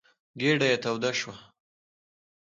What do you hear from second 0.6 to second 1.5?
یې توده شوه.